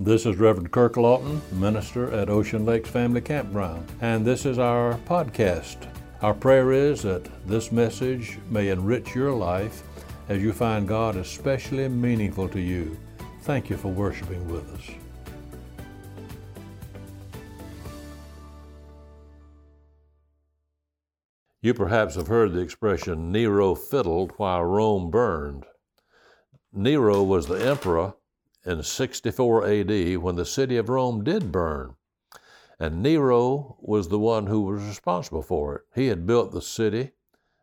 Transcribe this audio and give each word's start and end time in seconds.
This 0.00 0.24
is 0.24 0.38
Reverend 0.38 0.70
Kirk 0.70 0.96
Lawton, 0.96 1.42
minister 1.52 2.10
at 2.12 2.30
Ocean 2.30 2.64
Lakes 2.64 2.88
Family 2.88 3.20
Campground, 3.20 3.86
and 4.00 4.24
this 4.24 4.46
is 4.46 4.58
our 4.58 4.94
podcast. 5.04 5.86
Our 6.22 6.32
prayer 6.32 6.72
is 6.72 7.02
that 7.02 7.28
this 7.46 7.70
message 7.70 8.38
may 8.48 8.70
enrich 8.70 9.14
your 9.14 9.32
life 9.32 9.82
as 10.30 10.40
you 10.40 10.54
find 10.54 10.88
God 10.88 11.16
especially 11.16 11.86
meaningful 11.88 12.48
to 12.48 12.58
you. 12.58 12.98
Thank 13.42 13.68
you 13.68 13.76
for 13.76 13.88
worshiping 13.88 14.48
with 14.48 14.66
us. 14.72 14.90
You 21.60 21.74
perhaps 21.74 22.14
have 22.14 22.28
heard 22.28 22.54
the 22.54 22.60
expression 22.60 23.30
Nero 23.30 23.74
fiddled 23.74 24.32
while 24.38 24.64
Rome 24.64 25.10
burned. 25.10 25.66
Nero 26.72 27.22
was 27.22 27.46
the 27.46 27.62
emperor 27.62 28.14
in 28.64 28.82
64 28.82 29.66
AD 29.66 30.18
when 30.18 30.36
the 30.36 30.46
city 30.46 30.76
of 30.76 30.88
Rome 30.88 31.24
did 31.24 31.50
burn. 31.50 31.96
And 32.78 33.02
Nero 33.02 33.76
was 33.80 34.08
the 34.08 34.18
one 34.18 34.46
who 34.46 34.62
was 34.62 34.82
responsible 34.82 35.42
for 35.42 35.76
it. 35.76 35.82
He 35.94 36.08
had 36.08 36.26
built 36.26 36.52
the 36.52 36.62
city, 36.62 37.12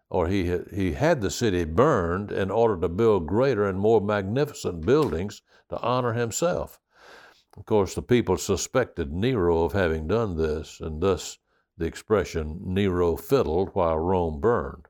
or 0.10 0.28
he 0.28 0.48
had, 0.48 0.68
he 0.74 0.94
had 0.94 1.22
the 1.22 1.30
city 1.30 1.66
burned 1.66 2.32
in 2.32 2.50
order 2.50 2.80
to 2.80 2.90
build 2.90 3.28
greater 3.28 3.68
and 3.68 3.80
more 3.80 4.02
magnificent 4.02 4.86
buildings 4.86 5.42
to 5.70 5.80
honor 5.82 6.14
himself. 6.14 6.80
Of 7.58 7.66
course, 7.66 7.96
the 7.96 8.02
people 8.02 8.38
suspected 8.38 9.12
Nero 9.12 9.64
of 9.64 9.74
having 9.74 10.08
done 10.08 10.38
this, 10.38 10.80
and 10.80 11.02
thus 11.02 11.38
the 11.78 11.86
expression 11.86 12.60
Nero 12.64 13.16
fiddled 13.16 13.70
while 13.74 13.98
Rome 13.98 14.40
burned. 14.40 14.88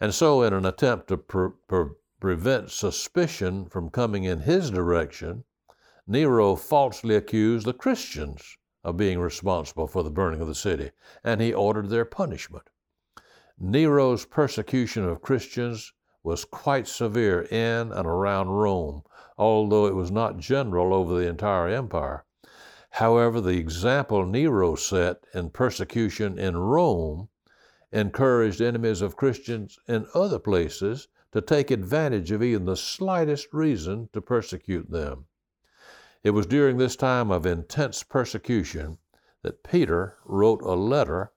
And 0.00 0.14
so, 0.14 0.42
in 0.42 0.52
an 0.52 0.66
attempt 0.66 1.08
to 1.08 1.96
prevent 2.20 2.70
suspicion 2.70 3.64
from 3.64 3.90
coming 3.90 4.24
in 4.24 4.40
his 4.40 4.70
direction, 4.70 5.44
Nero 6.06 6.54
falsely 6.54 7.16
accused 7.16 7.66
the 7.66 7.72
Christians 7.72 8.56
of 8.84 8.96
being 8.96 9.18
responsible 9.18 9.86
for 9.86 10.02
the 10.02 10.10
burning 10.10 10.40
of 10.40 10.46
the 10.46 10.54
city, 10.54 10.90
and 11.24 11.40
he 11.40 11.52
ordered 11.52 11.88
their 11.88 12.04
punishment. 12.04 12.68
Nero's 13.58 14.24
persecution 14.24 15.04
of 15.04 15.22
Christians 15.22 15.92
was 16.22 16.44
quite 16.44 16.86
severe 16.86 17.42
in 17.42 17.92
and 17.92 18.06
around 18.06 18.48
Rome, 18.48 19.02
although 19.38 19.86
it 19.86 19.94
was 19.94 20.10
not 20.10 20.38
general 20.38 20.92
over 20.92 21.14
the 21.14 21.26
entire 21.26 21.68
empire. 21.68 22.24
However, 22.90 23.40
the 23.40 23.56
example 23.58 24.26
Nero 24.26 24.74
set 24.74 25.24
in 25.32 25.50
persecution 25.50 26.38
in 26.38 26.56
Rome 26.56 27.28
encouraged 27.92 28.60
enemies 28.60 29.00
of 29.00 29.16
Christians 29.16 29.78
in 29.86 30.06
other 30.14 30.38
places 30.38 31.08
to 31.32 31.40
take 31.40 31.70
advantage 31.70 32.30
of 32.30 32.42
even 32.42 32.64
the 32.64 32.76
slightest 32.76 33.52
reason 33.52 34.08
to 34.12 34.20
persecute 34.20 34.90
them. 34.90 35.26
It 36.22 36.30
was 36.30 36.46
during 36.46 36.76
this 36.76 36.96
time 36.96 37.30
of 37.30 37.46
intense 37.46 38.02
persecution 38.02 38.98
that 39.42 39.62
Peter 39.62 40.16
wrote 40.24 40.60
a 40.62 40.74
letter 40.74 41.32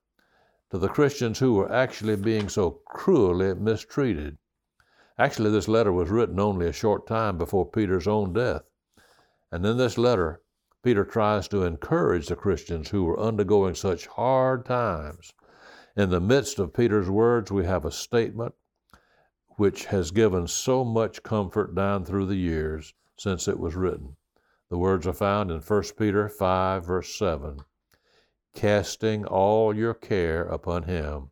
to 0.71 0.77
the 0.77 0.89
Christians 0.89 1.39
who 1.39 1.53
were 1.53 1.71
actually 1.71 2.15
being 2.15 2.49
so 2.49 2.81
cruelly 2.85 3.53
mistreated. 3.53 4.37
Actually, 5.17 5.51
this 5.51 5.67
letter 5.67 5.91
was 5.91 6.09
written 6.09 6.39
only 6.39 6.65
a 6.67 6.73
short 6.73 7.05
time 7.05 7.37
before 7.37 7.69
Peter's 7.69 8.07
own 8.07 8.33
death. 8.33 8.63
And 9.51 9.65
in 9.65 9.77
this 9.77 9.97
letter, 9.97 10.41
Peter 10.81 11.05
tries 11.05 11.47
to 11.49 11.63
encourage 11.63 12.27
the 12.27 12.35
Christians 12.35 12.89
who 12.89 13.05
were 13.05 13.19
undergoing 13.19 13.75
such 13.75 14.07
hard 14.07 14.65
times. 14.65 15.31
In 15.95 16.09
the 16.09 16.19
midst 16.19 16.57
of 16.57 16.73
Peter's 16.73 17.09
words, 17.09 17.51
we 17.51 17.63
have 17.65 17.85
a 17.85 17.91
statement 17.91 18.55
which 19.57 19.85
has 19.85 20.11
given 20.11 20.47
so 20.47 20.83
much 20.83 21.23
comfort 21.23 21.75
down 21.75 22.05
through 22.05 22.25
the 22.25 22.35
years 22.35 22.93
since 23.17 23.47
it 23.47 23.59
was 23.59 23.75
written. 23.75 24.15
The 24.69 24.77
words 24.77 25.05
are 25.05 25.13
found 25.13 25.51
in 25.51 25.59
1 25.59 25.83
Peter 25.97 26.27
5, 26.27 26.85
verse 26.85 27.15
7 27.15 27.59
Casting 28.55 29.25
all 29.25 29.75
your 29.75 29.93
care 29.93 30.43
upon 30.43 30.83
him, 30.83 31.31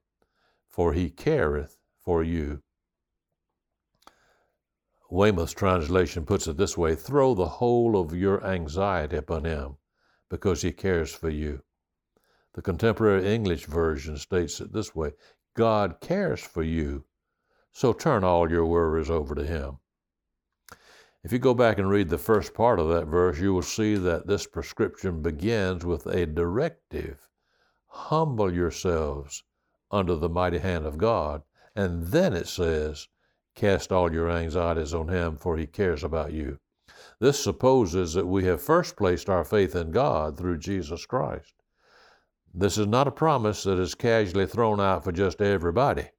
for 0.70 0.94
he 0.94 1.10
careth 1.10 1.78
for 2.00 2.24
you. 2.24 2.62
Weymouth's 5.10 5.54
translation 5.54 6.26
puts 6.26 6.48
it 6.48 6.58
this 6.58 6.78
way 6.78 6.96
Throw 6.96 7.34
the 7.34 7.48
whole 7.48 8.00
of 8.00 8.14
your 8.16 8.46
anxiety 8.46 9.18
upon 9.18 9.44
him, 9.44 9.78
because 10.30 10.62
he 10.62 10.72
cares 10.72 11.14
for 11.14 11.30
you. 11.30 11.64
The 12.54 12.62
contemporary 12.62 13.34
English 13.34 13.66
version 13.66 14.18
states 14.18 14.62
it 14.62 14.72
this 14.72 14.96
way 14.96 15.12
God 15.56 16.00
cares 16.00 16.40
for 16.40 16.64
you 16.64 17.06
so 17.74 17.94
turn 17.94 18.24
all 18.24 18.52
your 18.52 18.66
worries 18.66 19.10
over 19.10 19.34
to 19.34 19.46
Him. 19.46 19.78
If 21.24 21.32
you 21.32 21.40
go 21.40 21.54
back 21.54 21.78
and 21.78 21.90
read 21.90 22.10
the 22.10 22.18
first 22.18 22.54
part 22.54 22.80
of 22.80 22.90
that 22.90 23.06
verse, 23.06 23.40
you 23.40 23.54
will 23.54 23.62
see 23.62 23.96
that 23.96 24.28
this 24.28 24.46
prescription 24.48 25.22
begins 25.22 25.86
with 25.86 26.06
a 26.08 26.26
directive 26.26 27.30
Humble 27.88 28.54
yourselves 28.54 29.44
under 29.92 30.16
the 30.16 30.30
mighty 30.30 30.58
hand 30.58 30.86
of 30.86 30.98
God. 30.98 31.44
And 31.76 32.08
then 32.08 32.34
it 32.34 32.48
says, 32.48 33.08
Cast 33.54 33.92
all 33.92 34.12
your 34.12 34.30
anxieties 34.30 34.94
on 34.94 35.08
Him, 35.10 35.38
for 35.38 35.58
He 35.58 35.68
cares 35.68 36.04
about 36.04 36.34
you. 36.34 36.60
This 37.20 37.40
supposes 37.40 38.14
that 38.14 38.28
we 38.28 38.46
have 38.46 38.62
first 38.62 38.96
placed 38.96 39.30
our 39.30 39.44
faith 39.44 39.76
in 39.76 39.92
God 39.92 40.38
through 40.38 40.58
Jesus 40.58 41.06
Christ. 41.06 41.54
This 42.54 42.78
is 42.78 42.88
not 42.88 43.08
a 43.08 43.12
promise 43.12 43.64
that 43.64 43.80
is 43.80 43.96
casually 43.96 44.48
thrown 44.48 44.82
out 44.82 45.04
for 45.04 45.12
just 45.12 45.42
everybody 45.42 46.10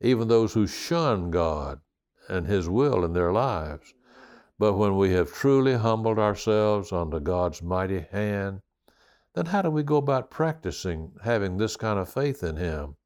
even 0.00 0.28
those 0.28 0.54
who 0.54 0.66
shun 0.66 1.30
God 1.30 1.80
and 2.28 2.46
His 2.46 2.68
will 2.68 3.04
in 3.04 3.12
their 3.12 3.32
lives. 3.32 3.94
But 4.58 4.74
when 4.74 4.96
we 4.96 5.12
have 5.12 5.32
truly 5.32 5.74
humbled 5.74 6.18
ourselves 6.18 6.92
under 6.92 7.20
God's 7.20 7.62
mighty 7.62 8.00
hand, 8.00 8.62
then 9.34 9.46
how 9.46 9.62
do 9.62 9.70
we 9.70 9.82
go 9.82 9.96
about 9.96 10.30
practicing 10.30 11.12
having 11.22 11.56
this 11.56 11.76
kind 11.76 11.98
of 11.98 12.08
faith 12.08 12.42
in 12.42 12.56
Him? 12.56 12.96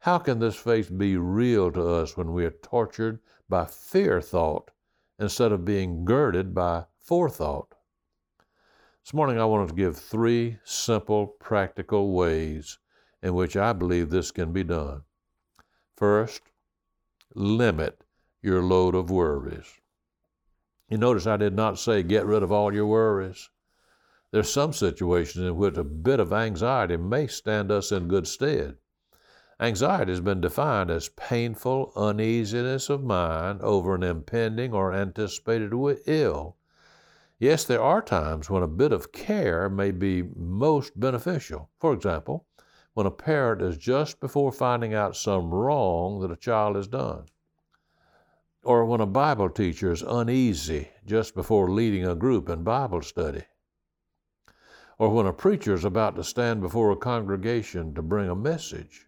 How 0.00 0.18
can 0.18 0.38
this 0.38 0.56
faith 0.56 0.96
be 0.96 1.16
real 1.16 1.70
to 1.72 1.86
us 1.86 2.16
when 2.16 2.32
we 2.32 2.44
are 2.44 2.50
tortured 2.50 3.20
by 3.48 3.66
fear 3.66 4.20
thought 4.20 4.70
instead 5.18 5.52
of 5.52 5.64
being 5.64 6.04
girded 6.04 6.54
by 6.54 6.86
forethought? 6.98 7.74
This 9.04 9.14
morning 9.14 9.38
I 9.38 9.44
wanted 9.44 9.68
to 9.68 9.74
give 9.74 9.96
three 9.96 10.58
simple, 10.64 11.26
practical 11.26 12.12
ways 12.12 12.78
in 13.22 13.34
which 13.34 13.56
I 13.56 13.72
believe 13.72 14.10
this 14.10 14.30
can 14.30 14.52
be 14.52 14.64
done. 14.64 15.02
First, 16.02 16.42
limit 17.32 18.02
your 18.42 18.60
load 18.60 18.96
of 18.96 19.08
worries. 19.08 19.78
You 20.88 20.98
notice 20.98 21.28
I 21.28 21.36
did 21.36 21.54
not 21.54 21.78
say 21.78 22.02
get 22.02 22.26
rid 22.26 22.42
of 22.42 22.50
all 22.50 22.74
your 22.74 22.86
worries. 22.86 23.50
There's 24.32 24.52
some 24.52 24.72
situations 24.72 25.44
in 25.44 25.54
which 25.54 25.76
a 25.76 25.84
bit 25.84 26.18
of 26.18 26.32
anxiety 26.32 26.96
may 26.96 27.28
stand 27.28 27.70
us 27.70 27.92
in 27.92 28.08
good 28.08 28.26
stead. 28.26 28.78
Anxiety 29.60 30.10
has 30.10 30.20
been 30.20 30.40
defined 30.40 30.90
as 30.90 31.08
painful 31.10 31.92
uneasiness 31.94 32.90
of 32.90 33.04
mind 33.04 33.60
over 33.60 33.94
an 33.94 34.02
impending 34.02 34.72
or 34.72 34.92
anticipated 34.92 35.72
ill. 36.06 36.56
Yes, 37.38 37.64
there 37.64 37.80
are 37.80 38.02
times 38.02 38.50
when 38.50 38.64
a 38.64 38.66
bit 38.66 38.90
of 38.90 39.12
care 39.12 39.68
may 39.68 39.92
be 39.92 40.24
most 40.34 40.98
beneficial. 40.98 41.70
For 41.78 41.92
example, 41.92 42.48
when 42.94 43.06
a 43.06 43.10
parent 43.10 43.62
is 43.62 43.78
just 43.78 44.20
before 44.20 44.52
finding 44.52 44.92
out 44.92 45.16
some 45.16 45.52
wrong 45.52 46.20
that 46.20 46.30
a 46.30 46.36
child 46.36 46.76
has 46.76 46.86
done. 46.86 47.24
Or 48.62 48.84
when 48.84 49.00
a 49.00 49.06
Bible 49.06 49.48
teacher 49.48 49.90
is 49.90 50.02
uneasy 50.02 50.90
just 51.06 51.34
before 51.34 51.70
leading 51.70 52.06
a 52.06 52.14
group 52.14 52.48
in 52.48 52.62
Bible 52.62 53.02
study. 53.02 53.44
Or 54.98 55.08
when 55.08 55.26
a 55.26 55.32
preacher 55.32 55.74
is 55.74 55.84
about 55.84 56.16
to 56.16 56.24
stand 56.24 56.60
before 56.60 56.90
a 56.90 56.96
congregation 56.96 57.94
to 57.94 58.02
bring 58.02 58.28
a 58.28 58.36
message. 58.36 59.06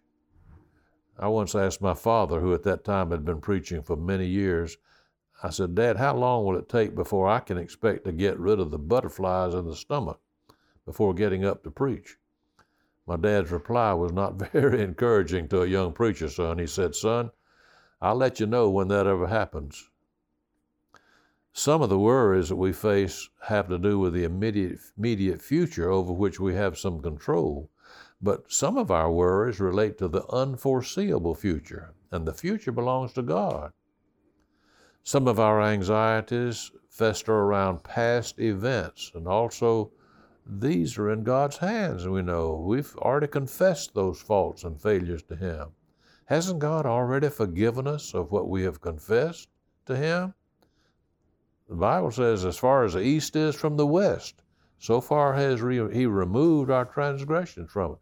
I 1.17 1.29
once 1.29 1.55
asked 1.55 1.81
my 1.81 1.93
father, 1.93 2.41
who 2.41 2.53
at 2.53 2.63
that 2.63 2.83
time 2.83 3.11
had 3.11 3.23
been 3.23 3.39
preaching 3.39 3.81
for 3.81 3.95
many 3.95 4.25
years, 4.25 4.77
I 5.41 5.51
said, 5.51 5.75
Dad, 5.75 5.97
how 5.97 6.15
long 6.15 6.43
will 6.43 6.57
it 6.57 6.67
take 6.67 6.95
before 6.95 7.27
I 7.27 7.39
can 7.39 7.57
expect 7.57 8.03
to 8.05 8.11
get 8.11 8.39
rid 8.39 8.59
of 8.59 8.71
the 8.71 8.77
butterflies 8.77 9.53
in 9.53 9.65
the 9.65 9.75
stomach 9.75 10.19
before 10.85 11.13
getting 11.13 11.45
up 11.45 11.63
to 11.63 11.71
preach? 11.71 12.17
My 13.07 13.17
dad's 13.17 13.51
reply 13.51 13.93
was 13.93 14.11
not 14.11 14.35
very 14.51 14.81
encouraging 14.81 15.47
to 15.49 15.61
a 15.61 15.67
young 15.67 15.93
preacher 15.93 16.29
son. 16.29 16.57
He 16.57 16.67
said, 16.67 16.95
Son, 16.95 17.31
I'll 18.01 18.15
let 18.15 18.39
you 18.39 18.45
know 18.45 18.69
when 18.69 18.87
that 18.87 19.07
ever 19.07 19.27
happens. 19.27 19.89
Some 21.53 21.81
of 21.81 21.89
the 21.89 21.99
worries 21.99 22.49
that 22.49 22.57
we 22.57 22.73
face 22.73 23.29
have 23.43 23.69
to 23.69 23.77
do 23.77 23.97
with 23.97 24.13
the 24.13 24.25
immediate, 24.25 24.79
immediate 24.97 25.41
future 25.41 25.89
over 25.89 26.11
which 26.11 26.39
we 26.39 26.53
have 26.55 26.77
some 26.77 27.01
control. 27.01 27.69
But 28.21 28.51
some 28.51 28.77
of 28.77 28.91
our 28.91 29.11
worries 29.11 29.59
relate 29.59 29.97
to 29.99 30.07
the 30.07 30.25
unforeseeable 30.27 31.35
future, 31.35 31.93
and 32.11 32.27
the 32.27 32.33
future 32.33 32.71
belongs 32.71 33.13
to 33.13 33.21
God. 33.21 33.71
Some 35.03 35.27
of 35.27 35.39
our 35.39 35.61
anxieties 35.61 36.71
fester 36.89 37.33
around 37.33 37.83
past 37.83 38.39
events 38.39 39.11
and 39.13 39.27
also 39.27 39.91
these 40.47 40.97
are 40.97 41.09
in 41.09 41.23
God's 41.23 41.57
hands, 41.57 42.03
and 42.03 42.13
we 42.13 42.21
know 42.21 42.55
we've 42.55 42.95
already 42.97 43.27
confessed 43.27 43.93
those 43.93 44.21
faults 44.21 44.63
and 44.63 44.79
failures 44.79 45.23
to 45.23 45.35
Him. 45.35 45.69
Hasn't 46.25 46.59
God 46.59 46.85
already 46.85 47.29
forgiven 47.29 47.87
us 47.87 48.13
of 48.13 48.31
what 48.31 48.47
we 48.47 48.61
have 48.63 48.79
confessed 48.79 49.49
to 49.87 49.95
Him? 49.95 50.33
The 51.67 51.75
Bible 51.75 52.11
says, 52.11 52.45
as 52.45 52.57
far 52.57 52.83
as 52.83 52.93
the 52.93 53.01
east 53.01 53.35
is 53.35 53.55
from 53.55 53.75
the 53.75 53.87
west, 53.87 54.43
so 54.77 55.01
far 55.01 55.33
has 55.33 55.61
re- 55.61 55.91
He 55.91 56.05
removed 56.05 56.69
our 56.69 56.85
transgressions 56.85 57.71
from 57.71 57.93
it. 57.93 57.97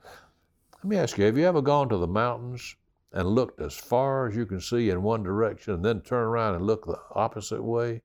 Let 0.76 0.86
me 0.86 0.98
ask 0.98 1.18
you, 1.18 1.24
have 1.26 1.38
you 1.38 1.46
ever 1.48 1.62
gone 1.62 1.88
to 1.90 1.98
the 1.98 2.08
mountains 2.08 2.76
and 3.14 3.28
looked 3.28 3.62
as 3.62 3.74
far 3.74 4.28
as 4.28 4.36
you 4.36 4.46
can 4.46 4.60
see 4.60 4.90
in 4.90 5.02
one 5.02 5.24
direction 5.24 5.76
and 5.76 5.86
then 5.86 6.02
turn 6.02 6.24
around 6.24 6.56
and 6.56 6.68
look 6.68 6.86
the 6.86 7.00
opposite 7.12 7.64
way? 7.64 8.02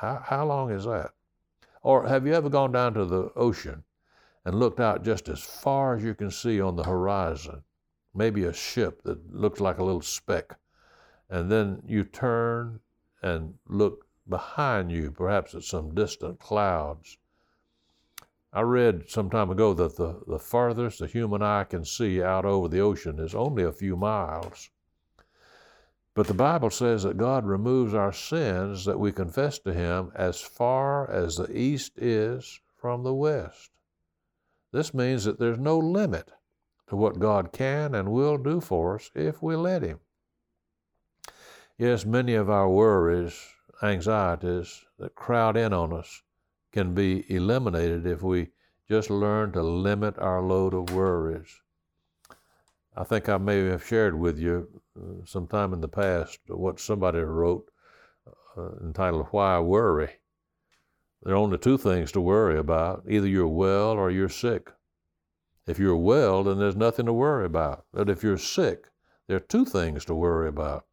How, 0.00 0.20
how 0.24 0.46
long 0.46 0.72
is 0.72 0.84
that? 0.84 1.13
Or 1.84 2.08
have 2.08 2.26
you 2.26 2.32
ever 2.32 2.48
gone 2.48 2.72
down 2.72 2.94
to 2.94 3.04
the 3.04 3.30
ocean 3.36 3.84
and 4.42 4.58
looked 4.58 4.80
out 4.80 5.04
just 5.04 5.28
as 5.28 5.42
far 5.42 5.94
as 5.94 6.02
you 6.02 6.14
can 6.14 6.30
see 6.30 6.58
on 6.58 6.76
the 6.76 6.84
horizon? 6.84 7.62
Maybe 8.14 8.44
a 8.44 8.54
ship 8.54 9.02
that 9.02 9.34
looks 9.34 9.60
like 9.60 9.76
a 9.76 9.84
little 9.84 10.00
speck. 10.00 10.58
And 11.28 11.52
then 11.52 11.82
you 11.86 12.04
turn 12.04 12.80
and 13.22 13.58
look 13.68 14.06
behind 14.26 14.92
you, 14.92 15.10
perhaps 15.10 15.54
at 15.54 15.64
some 15.64 15.94
distant 15.94 16.40
clouds. 16.40 17.18
I 18.50 18.62
read 18.62 19.10
some 19.10 19.28
time 19.28 19.50
ago 19.50 19.74
that 19.74 19.96
the, 19.96 20.22
the 20.26 20.38
farthest 20.38 21.00
the 21.00 21.06
human 21.06 21.42
eye 21.42 21.64
can 21.64 21.84
see 21.84 22.22
out 22.22 22.46
over 22.46 22.66
the 22.66 22.80
ocean 22.80 23.18
is 23.18 23.34
only 23.34 23.62
a 23.62 23.72
few 23.72 23.94
miles. 23.94 24.70
But 26.14 26.28
the 26.28 26.34
Bible 26.34 26.70
says 26.70 27.02
that 27.02 27.16
God 27.16 27.44
removes 27.44 27.92
our 27.92 28.12
sins 28.12 28.84
that 28.84 29.00
we 29.00 29.10
confess 29.10 29.58
to 29.60 29.72
Him 29.72 30.12
as 30.14 30.40
far 30.40 31.10
as 31.10 31.36
the 31.36 31.50
east 31.56 31.98
is 31.98 32.60
from 32.76 33.02
the 33.02 33.14
west. 33.14 33.70
This 34.72 34.94
means 34.94 35.24
that 35.24 35.40
there's 35.40 35.58
no 35.58 35.76
limit 35.76 36.30
to 36.88 36.96
what 36.96 37.18
God 37.18 37.52
can 37.52 37.94
and 37.94 38.12
will 38.12 38.38
do 38.38 38.60
for 38.60 38.94
us 38.94 39.10
if 39.14 39.42
we 39.42 39.56
let 39.56 39.82
Him. 39.82 39.98
Yes, 41.78 42.04
many 42.04 42.34
of 42.34 42.48
our 42.48 42.68
worries, 42.68 43.36
anxieties 43.82 44.84
that 44.98 45.16
crowd 45.16 45.56
in 45.56 45.72
on 45.72 45.92
us 45.92 46.22
can 46.70 46.94
be 46.94 47.24
eliminated 47.32 48.06
if 48.06 48.22
we 48.22 48.50
just 48.88 49.10
learn 49.10 49.50
to 49.52 49.62
limit 49.62 50.16
our 50.18 50.42
load 50.42 50.74
of 50.74 50.94
worries. 50.94 51.60
I 52.96 53.02
think 53.02 53.28
I 53.28 53.38
may 53.38 53.64
have 53.66 53.84
shared 53.84 54.18
with 54.18 54.38
you 54.38 54.68
uh, 54.96 55.24
sometime 55.24 55.72
in 55.72 55.80
the 55.80 55.88
past 55.88 56.38
what 56.46 56.78
somebody 56.78 57.18
wrote 57.18 57.70
uh, 58.56 58.76
entitled 58.82 59.26
Why 59.30 59.58
Worry? 59.58 60.10
There 61.22 61.34
are 61.34 61.38
only 61.38 61.58
two 61.58 61.78
things 61.78 62.12
to 62.12 62.20
worry 62.20 62.56
about 62.58 63.04
either 63.08 63.26
you're 63.26 63.48
well 63.48 63.90
or 63.92 64.10
you're 64.10 64.28
sick. 64.28 64.70
If 65.66 65.78
you're 65.78 65.96
well, 65.96 66.44
then 66.44 66.58
there's 66.58 66.76
nothing 66.76 67.06
to 67.06 67.12
worry 67.12 67.46
about. 67.46 67.84
But 67.92 68.10
if 68.10 68.22
you're 68.22 68.38
sick, 68.38 68.86
there 69.26 69.38
are 69.38 69.40
two 69.40 69.64
things 69.64 70.04
to 70.04 70.14
worry 70.14 70.48
about 70.48 70.86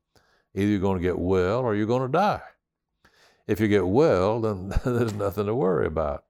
either 0.56 0.68
you're 0.68 0.80
going 0.80 0.98
to 0.98 1.08
get 1.08 1.20
well 1.20 1.60
or 1.60 1.76
you're 1.76 1.86
going 1.86 2.10
to 2.10 2.18
die. 2.18 2.42
If 3.46 3.60
you 3.60 3.68
get 3.68 3.88
well, 3.88 4.40
then 4.40 4.74
there's 4.86 5.14
nothing 5.14 5.46
to 5.46 5.54
worry 5.54 5.86
about. 5.86 6.24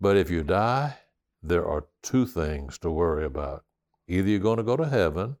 But 0.00 0.16
if 0.16 0.30
you 0.30 0.44
die, 0.44 0.98
there 1.42 1.66
are 1.66 1.86
two 2.02 2.26
things 2.26 2.78
to 2.78 2.90
worry 2.90 3.24
about. 3.24 3.64
Either 4.10 4.28
you're 4.28 4.40
going 4.40 4.56
to 4.56 4.64
go 4.64 4.76
to 4.76 4.88
heaven 4.88 5.36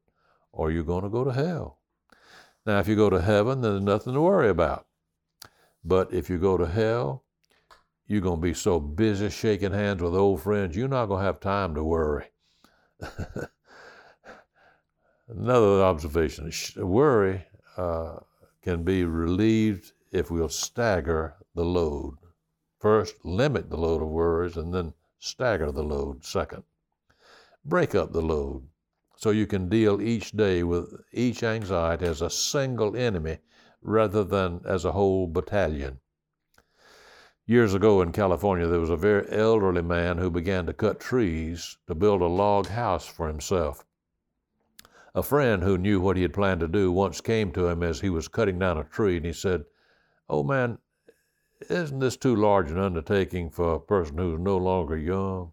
or 0.52 0.70
you're 0.70 0.84
going 0.84 1.02
to 1.02 1.08
go 1.10 1.24
to 1.24 1.32
hell. 1.32 1.80
Now, 2.64 2.78
if 2.78 2.86
you 2.86 2.94
go 2.94 3.10
to 3.10 3.20
heaven, 3.20 3.62
then 3.62 3.72
there's 3.72 3.82
nothing 3.82 4.14
to 4.14 4.20
worry 4.20 4.48
about. 4.48 4.86
But 5.84 6.12
if 6.14 6.30
you 6.30 6.38
go 6.38 6.56
to 6.56 6.66
hell, 6.66 7.24
you're 8.06 8.20
going 8.20 8.40
to 8.40 8.46
be 8.46 8.54
so 8.54 8.78
busy 8.78 9.28
shaking 9.28 9.72
hands 9.72 10.00
with 10.00 10.14
old 10.14 10.42
friends, 10.42 10.76
you're 10.76 10.86
not 10.86 11.06
going 11.06 11.18
to 11.18 11.26
have 11.26 11.40
time 11.40 11.74
to 11.74 11.82
worry. 11.82 12.26
Another 15.28 15.82
observation 15.82 16.52
worry 16.76 17.44
uh, 17.76 18.18
can 18.62 18.84
be 18.84 19.04
relieved 19.04 19.92
if 20.12 20.30
we'll 20.30 20.48
stagger 20.48 21.34
the 21.56 21.64
load. 21.64 22.18
First, 22.78 23.16
limit 23.24 23.68
the 23.68 23.76
load 23.76 24.00
of 24.00 24.08
worries, 24.08 24.56
and 24.56 24.72
then 24.72 24.94
stagger 25.18 25.72
the 25.72 25.82
load 25.82 26.24
second. 26.24 26.62
Break 27.64 27.94
up 27.94 28.12
the 28.12 28.22
load 28.22 28.68
so 29.16 29.30
you 29.30 29.46
can 29.46 29.68
deal 29.68 30.00
each 30.00 30.32
day 30.32 30.62
with 30.62 30.94
each 31.12 31.42
anxiety 31.42 32.06
as 32.06 32.22
a 32.22 32.30
single 32.30 32.96
enemy 32.96 33.38
rather 33.82 34.24
than 34.24 34.62
as 34.64 34.84
a 34.84 34.92
whole 34.92 35.26
battalion. 35.26 36.00
Years 37.44 37.74
ago 37.74 38.00
in 38.00 38.12
California, 38.12 38.66
there 38.66 38.80
was 38.80 38.90
a 38.90 38.96
very 38.96 39.30
elderly 39.30 39.82
man 39.82 40.16
who 40.18 40.30
began 40.30 40.64
to 40.66 40.72
cut 40.72 41.00
trees 41.00 41.76
to 41.86 41.94
build 41.94 42.22
a 42.22 42.26
log 42.26 42.68
house 42.68 43.06
for 43.06 43.28
himself. 43.28 43.84
A 45.14 45.22
friend 45.22 45.62
who 45.62 45.76
knew 45.76 46.00
what 46.00 46.16
he 46.16 46.22
had 46.22 46.32
planned 46.32 46.60
to 46.60 46.68
do 46.68 46.90
once 46.90 47.20
came 47.20 47.52
to 47.52 47.66
him 47.66 47.82
as 47.82 48.00
he 48.00 48.08
was 48.08 48.28
cutting 48.28 48.58
down 48.58 48.78
a 48.78 48.84
tree 48.84 49.16
and 49.16 49.26
he 49.26 49.32
said, 49.32 49.64
Oh 50.28 50.42
man, 50.42 50.78
isn't 51.68 51.98
this 51.98 52.16
too 52.16 52.36
large 52.36 52.70
an 52.70 52.78
undertaking 52.78 53.50
for 53.50 53.74
a 53.74 53.80
person 53.80 54.16
who's 54.16 54.38
no 54.38 54.56
longer 54.56 54.96
young? 54.96 55.52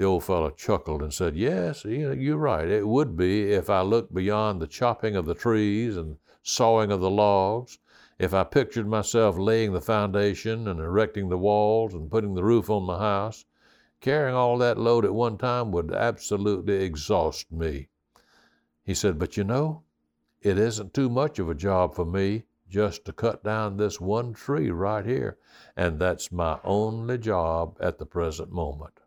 The 0.00 0.06
old 0.06 0.24
fellow 0.24 0.48
chuckled 0.48 1.02
and 1.02 1.12
said, 1.12 1.36
Yes, 1.36 1.84
you're 1.84 2.38
right. 2.38 2.66
It 2.66 2.88
would 2.88 3.18
be 3.18 3.52
if 3.52 3.68
I 3.68 3.82
looked 3.82 4.14
beyond 4.14 4.58
the 4.58 4.66
chopping 4.66 5.14
of 5.14 5.26
the 5.26 5.34
trees 5.34 5.94
and 5.94 6.16
sawing 6.42 6.90
of 6.90 7.02
the 7.02 7.10
logs, 7.10 7.78
if 8.18 8.32
I 8.32 8.44
pictured 8.44 8.88
myself 8.88 9.36
laying 9.36 9.74
the 9.74 9.80
foundation 9.82 10.66
and 10.66 10.80
erecting 10.80 11.28
the 11.28 11.36
walls 11.36 11.92
and 11.92 12.10
putting 12.10 12.32
the 12.32 12.42
roof 12.42 12.70
on 12.70 12.84
my 12.84 12.98
house. 12.98 13.44
Carrying 14.00 14.34
all 14.34 14.56
that 14.56 14.78
load 14.78 15.04
at 15.04 15.12
one 15.12 15.36
time 15.36 15.70
would 15.72 15.92
absolutely 15.92 16.82
exhaust 16.82 17.52
me. 17.52 17.88
He 18.82 18.94
said, 18.94 19.18
But 19.18 19.36
you 19.36 19.44
know, 19.44 19.82
it 20.40 20.56
isn't 20.56 20.94
too 20.94 21.10
much 21.10 21.38
of 21.38 21.50
a 21.50 21.54
job 21.54 21.94
for 21.94 22.06
me 22.06 22.44
just 22.70 23.04
to 23.04 23.12
cut 23.12 23.44
down 23.44 23.76
this 23.76 24.00
one 24.00 24.32
tree 24.32 24.70
right 24.70 25.04
here. 25.04 25.36
And 25.76 25.98
that's 25.98 26.32
my 26.32 26.58
only 26.64 27.18
job 27.18 27.76
at 27.80 27.98
the 27.98 28.06
present 28.06 28.50
moment. 28.50 29.00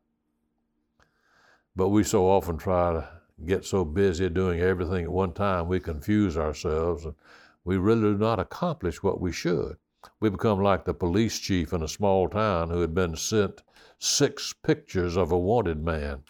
But 1.76 1.90
we 1.90 2.04
so 2.04 2.28
often 2.30 2.58
try 2.58 2.94
to 2.94 3.10
get 3.46 3.66
so 3.66 3.84
busy 3.84 4.30
doing 4.30 4.60
everything 4.60 5.06
at 5.06 5.12
one 5.12 5.34
time, 5.34 5.68
we 5.68 5.80
confuse 5.80 6.38
ourselves 6.38 7.04
and 7.06 7.16
we 7.64 7.78
really 7.78 8.02
do 8.02 8.18
not 8.18 8.40
accomplish 8.40 9.02
what 9.02 9.20
we 9.20 9.32
should. 9.32 9.78
We 10.20 10.30
become 10.30 10.60
like 10.62 10.86
the 10.86 10.94
police 10.94 11.40
chief 11.40 11.74
in 11.74 11.82
a 11.82 11.88
small 11.88 12.30
town 12.30 12.70
who 12.70 12.82
had 12.82 12.94
been 12.94 13.16
sent 13.16 13.64
six 13.98 14.54
pictures 14.54 15.16
of 15.16 15.32
a 15.32 15.38
wanted 15.38 15.84
man. 15.84 16.24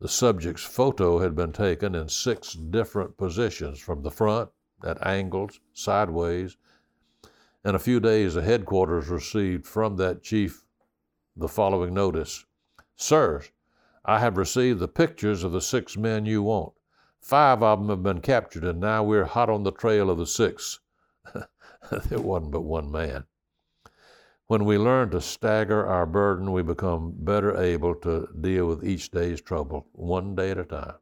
The 0.00 0.08
subject's 0.08 0.64
photo 0.64 1.20
had 1.20 1.34
been 1.34 1.52
taken 1.52 1.94
in 1.94 2.08
six 2.08 2.54
different 2.54 3.16
positions 3.16 3.78
from 3.78 4.02
the 4.02 4.10
front, 4.10 4.50
at 4.82 5.06
angles, 5.06 5.60
sideways. 5.72 6.56
In 7.64 7.74
a 7.74 7.78
few 7.78 8.00
days, 8.00 8.34
the 8.34 8.42
headquarters 8.42 9.08
received 9.08 9.66
from 9.66 9.96
that 9.96 10.22
chief 10.22 10.64
the 11.36 11.48
following 11.48 11.94
notice 11.94 12.44
Sirs, 12.96 13.50
I 14.04 14.18
have 14.18 14.36
received 14.36 14.80
the 14.80 14.88
pictures 14.88 15.44
of 15.44 15.52
the 15.52 15.60
six 15.60 15.96
men 15.96 16.24
you 16.26 16.42
want. 16.42 16.72
Five 17.20 17.62
of 17.62 17.78
them 17.78 17.88
have 17.90 18.02
been 18.02 18.20
captured, 18.20 18.64
and 18.64 18.80
now 18.80 19.04
we're 19.04 19.24
hot 19.24 19.50
on 19.50 19.62
the 19.62 19.72
trail 19.72 20.08
of 20.08 20.18
the 20.18 20.26
sixth. 20.26 20.78
there 22.06 22.18
wasn't 22.18 22.52
but 22.52 22.62
one 22.62 22.90
man. 22.90 23.24
When 24.46 24.64
we 24.64 24.78
learn 24.78 25.10
to 25.10 25.20
stagger 25.20 25.86
our 25.86 26.06
burden, 26.06 26.50
we 26.50 26.62
become 26.62 27.12
better 27.18 27.56
able 27.56 27.94
to 27.96 28.28
deal 28.40 28.66
with 28.66 28.84
each 28.84 29.10
day's 29.10 29.40
trouble, 29.40 29.86
one 29.92 30.34
day 30.34 30.50
at 30.50 30.58
a 30.58 30.64
time. 30.64 30.94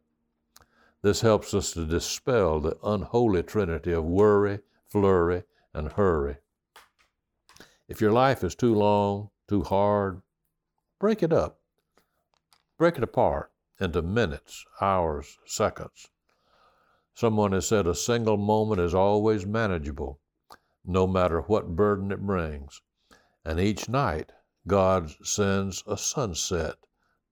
This 1.01 1.21
helps 1.21 1.55
us 1.55 1.71
to 1.73 1.87
dispel 1.87 2.61
the 2.61 2.77
unholy 2.83 3.45
trinity 3.45 3.93
of 3.93 4.05
worry, 4.05 4.59
flurry, 4.89 5.45
and 5.73 5.93
hurry. 5.93 6.39
If 7.89 8.01
your 8.01 8.13
life 8.13 8.45
is 8.45 8.55
too 8.55 8.75
long, 8.75 9.31
too 9.47 9.63
hard, 9.63 10.21
break 10.99 11.23
it 11.23 11.33
up. 11.33 11.58
Break 12.79 12.97
it 12.97 13.03
apart 13.03 13.51
into 13.81 14.03
minutes, 14.03 14.65
hours, 14.81 15.37
seconds. 15.45 16.09
Someone 17.13 17.51
has 17.51 17.67
said 17.67 17.89
a 17.89 17.95
single 17.95 18.37
moment 18.37 18.81
is 18.81 18.95
always 18.95 19.45
manageable, 19.45 20.21
no 20.85 21.05
matter 21.05 21.41
what 21.41 21.75
burden 21.75 22.13
it 22.13 22.25
brings. 22.25 22.81
And 23.45 23.59
each 23.59 23.89
night, 23.89 24.31
God 24.69 25.11
sends 25.27 25.83
a 25.89 25.97
sunset 25.97 26.77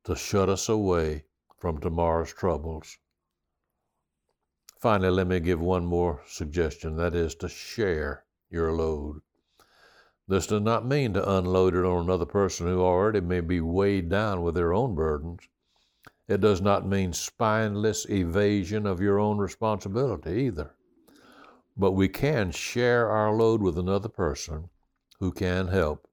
to 0.03 0.17
shut 0.17 0.49
us 0.49 0.69
away 0.69 1.27
from 1.57 1.79
tomorrow's 1.79 2.33
troubles. 2.33 2.99
Finally, 4.79 5.11
let 5.11 5.29
me 5.29 5.39
give 5.39 5.61
one 5.61 5.87
more 5.87 6.23
suggestion 6.27 6.97
that 6.97 7.15
is 7.15 7.37
to 7.37 7.49
share 7.49 8.25
your 8.51 8.73
load. 8.73 9.21
This 10.29 10.49
does 10.49 10.63
not 10.63 10.85
mean 10.85 11.13
to 11.13 11.37
unload 11.37 11.75
it 11.75 11.85
on 11.85 12.03
another 12.03 12.27
person 12.27 12.67
who 12.67 12.81
already 12.81 13.21
may 13.21 13.41
be 13.41 13.61
weighed 13.61 14.09
down 14.09 14.43
with 14.43 14.57
their 14.57 14.73
own 14.73 14.95
burdens. 14.95 15.49
It 16.27 16.41
does 16.41 16.61
not 16.61 16.87
mean 16.87 17.13
spineless 17.13 18.09
evasion 18.11 18.87
of 18.87 19.01
your 19.01 19.21
own 19.21 19.39
responsibility 19.39 20.43
either. 20.43 20.75
But 21.77 21.93
we 21.93 22.09
can 22.09 22.51
share 22.51 23.09
our 23.09 23.33
load 23.33 23.63
with 23.63 23.79
another 23.79 24.09
person 24.09 24.71
who 25.21 25.31
can 25.31 25.69
help. 25.69 26.09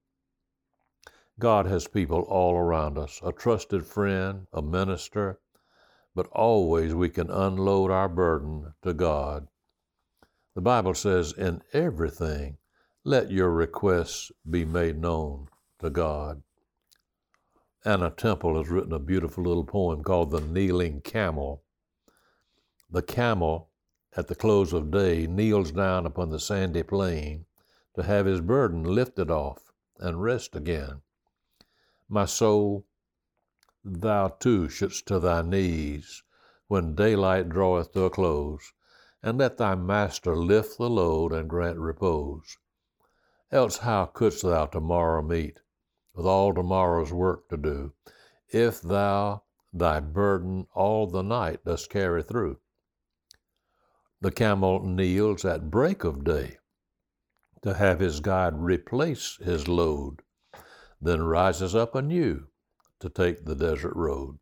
God 1.39 1.65
has 1.65 1.87
people 1.87 2.21
all 2.21 2.55
around 2.55 2.99
us 2.99 3.19
a 3.23 3.31
trusted 3.31 3.87
friend, 3.87 4.45
a 4.53 4.61
minister, 4.61 5.39
but 6.13 6.27
always 6.27 6.93
we 6.93 7.09
can 7.09 7.31
unload 7.31 7.89
our 7.89 8.07
burden 8.07 8.73
to 8.83 8.93
God. 8.93 9.47
The 10.53 10.61
Bible 10.61 10.93
says, 10.93 11.33
in 11.33 11.63
everything, 11.73 12.57
let 13.05 13.29
your 13.29 13.51
requests 13.51 14.31
be 14.49 14.63
made 14.63 14.97
known 14.97 15.49
to 15.77 15.89
God. 15.89 16.41
Anna 17.83 18.09
Temple 18.09 18.57
has 18.57 18.69
written 18.69 18.93
a 18.93 18.99
beautiful 18.99 19.43
little 19.43 19.65
poem 19.65 20.03
called 20.03 20.31
The 20.31 20.39
Kneeling 20.39 21.01
Camel. 21.01 21.61
The 22.89 23.01
camel, 23.01 23.69
at 24.15 24.27
the 24.27 24.35
close 24.35 24.71
of 24.71 24.89
day, 24.89 25.27
kneels 25.27 25.73
down 25.73 26.05
upon 26.05 26.29
the 26.29 26.39
sandy 26.39 26.81
plain 26.81 27.45
to 27.95 28.03
have 28.03 28.25
his 28.25 28.39
burden 28.39 28.83
lifted 28.83 29.29
off 29.29 29.73
and 29.99 30.23
rest 30.23 30.55
again. 30.55 31.01
My 32.07 32.23
soul, 32.23 32.85
thou 33.83 34.29
too 34.29 34.69
shouldst 34.69 35.07
to 35.07 35.19
thy 35.19 35.41
knees 35.41 36.23
when 36.67 36.95
daylight 36.95 37.49
draweth 37.49 37.91
to 37.93 38.03
a 38.03 38.09
close, 38.09 38.71
and 39.21 39.37
let 39.39 39.57
thy 39.57 39.75
master 39.75 40.37
lift 40.37 40.77
the 40.77 40.89
load 40.89 41.33
and 41.33 41.49
grant 41.49 41.79
repose. 41.79 42.57
Else 43.53 43.77
how 43.77 44.07
couldst 44.07 44.41
thou 44.41 44.65
tomorrow 44.65 45.21
meet 45.21 45.59
with 46.15 46.25
all 46.25 46.55
tomorrow's 46.55 47.13
work 47.13 47.47
to 47.49 47.57
do, 47.57 47.93
if 48.49 48.81
thou 48.81 49.43
thy 49.71 49.99
burden 49.99 50.65
all 50.73 51.05
the 51.05 51.21
night 51.21 51.63
dost 51.63 51.87
carry 51.91 52.23
through. 52.23 52.57
The 54.21 54.31
camel 54.31 54.83
kneels 54.83 55.45
at 55.45 55.69
break 55.69 56.03
of 56.03 56.23
day 56.23 56.57
to 57.61 57.75
have 57.75 57.99
his 57.99 58.21
guide 58.21 58.55
replace 58.57 59.37
his 59.37 59.67
load, 59.67 60.23
then 60.99 61.21
rises 61.21 61.75
up 61.75 61.93
anew 61.93 62.47
to 63.01 63.09
take 63.09 63.45
the 63.45 63.55
desert 63.55 63.95
road. 63.95 64.39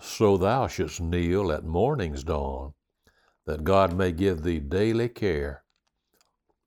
So 0.00 0.36
thou 0.36 0.68
shouldst 0.68 1.00
kneel 1.00 1.50
at 1.50 1.64
morning's 1.64 2.22
dawn, 2.22 2.74
that 3.44 3.64
God 3.64 3.92
may 3.92 4.12
give 4.12 4.44
thee 4.44 4.60
daily 4.60 5.08
care, 5.08 5.61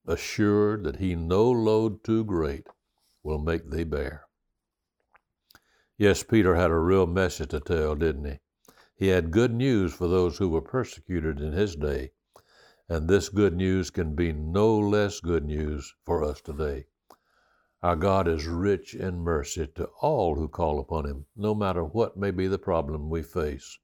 assured 0.08 0.84
that 0.84 0.98
he 0.98 1.16
no 1.16 1.50
load 1.50 2.04
too 2.04 2.24
great 2.24 2.68
will 3.24 3.40
make 3.40 3.70
thee 3.70 3.84
bear. 3.84 4.26
Yes, 5.98 6.24
Peter 6.24 6.56
had 6.56 6.72
a 6.72 6.78
real 6.78 7.08
message 7.08 7.50
to 7.50 7.60
tell, 7.60 7.96
didn't 7.96 8.26
he? 8.26 8.40
He 8.96 9.08
had 9.08 9.32
good 9.32 9.54
news 9.54 9.94
for 9.94 10.08
those 10.08 10.38
who 10.38 10.50
were 10.50 10.62
persecuted 10.62 11.40
in 11.40 11.54
his 11.54 11.76
day, 11.76 12.12
and 12.90 13.08
this 13.08 13.30
good 13.30 13.56
news 13.56 13.90
can 13.90 14.16
be 14.16 14.34
no 14.34 14.78
less 14.78 15.20
good 15.20 15.46
news 15.46 15.94
for 16.04 16.24
us 16.24 16.42
today. 16.42 16.88
Our 17.86 17.96
God 17.96 18.28
is 18.28 18.48
rich 18.48 18.96
in 18.96 19.20
mercy 19.20 19.68
to 19.76 19.86
all 20.02 20.34
who 20.34 20.48
call 20.48 20.80
upon 20.80 21.06
Him, 21.06 21.28
no 21.36 21.54
matter 21.54 21.84
what 21.84 22.18
may 22.18 22.32
be 22.32 22.48
the 22.48 22.58
problem 22.58 23.12
we 23.12 23.22
face. 23.22 23.78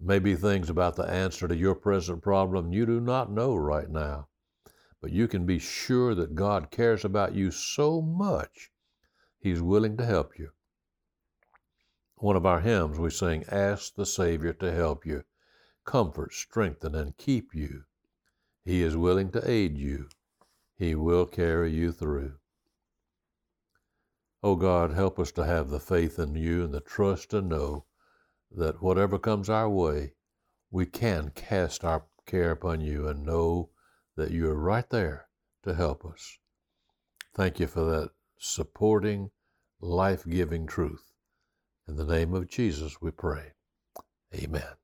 Maybe 0.00 0.34
things 0.34 0.70
about 0.70 0.96
the 0.96 1.04
answer 1.04 1.46
to 1.46 1.54
your 1.54 1.74
present 1.74 2.22
problem 2.22 2.72
you 2.72 2.86
do 2.86 2.98
not 2.98 3.30
know 3.30 3.54
right 3.54 3.90
now 3.90 4.29
but 5.00 5.12
you 5.12 5.26
can 5.26 5.46
be 5.46 5.58
sure 5.58 6.14
that 6.14 6.34
God 6.34 6.70
cares 6.70 7.04
about 7.04 7.34
you 7.34 7.50
so 7.50 8.02
much, 8.02 8.70
He's 9.38 9.62
willing 9.62 9.96
to 9.96 10.04
help 10.04 10.38
you. 10.38 10.50
One 12.16 12.36
of 12.36 12.44
our 12.44 12.60
hymns 12.60 12.98
we 12.98 13.10
sing, 13.10 13.44
Ask 13.48 13.94
the 13.94 14.04
Savior 14.04 14.52
to 14.54 14.70
help 14.70 15.06
you, 15.06 15.24
comfort, 15.86 16.34
strengthen, 16.34 16.94
and 16.94 17.16
keep 17.16 17.54
you. 17.54 17.84
He 18.62 18.82
is 18.82 18.94
willing 18.96 19.30
to 19.30 19.50
aid 19.50 19.78
you. 19.78 20.10
He 20.76 20.94
will 20.94 21.24
carry 21.24 21.72
you 21.72 21.92
through. 21.92 22.34
Oh 24.42 24.56
God, 24.56 24.92
help 24.92 25.18
us 25.18 25.32
to 25.32 25.46
have 25.46 25.70
the 25.70 25.80
faith 25.80 26.18
in 26.18 26.34
you 26.34 26.64
and 26.64 26.74
the 26.74 26.80
trust 26.80 27.30
to 27.30 27.40
know 27.40 27.86
that 28.50 28.82
whatever 28.82 29.18
comes 29.18 29.48
our 29.48 29.68
way, 29.68 30.14
we 30.70 30.86
can 30.86 31.30
cast 31.30 31.84
our 31.84 32.04
care 32.26 32.50
upon 32.50 32.80
you 32.80 33.08
and 33.08 33.24
know 33.24 33.70
that 34.16 34.30
you 34.30 34.48
are 34.48 34.58
right 34.58 34.88
there 34.90 35.28
to 35.64 35.74
help 35.74 36.04
us. 36.04 36.38
Thank 37.34 37.60
you 37.60 37.66
for 37.66 37.84
that 37.84 38.10
supporting, 38.38 39.30
life 39.80 40.24
giving 40.28 40.66
truth. 40.66 41.12
In 41.86 41.96
the 41.96 42.04
name 42.04 42.34
of 42.34 42.48
Jesus, 42.48 43.00
we 43.00 43.10
pray. 43.10 43.52
Amen. 44.34 44.79